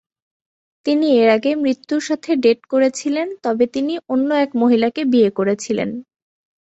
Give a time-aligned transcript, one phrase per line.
[0.85, 5.89] তিনি এর আগে মৃত্যুর সাথে ডেট করেছিলেন তবে তিনি অন্য এক মহিলাকে বিয়ে করেছিলেন।